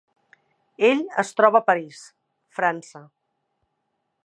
[0.87, 2.01] Ell es troba a París,
[2.61, 3.05] França.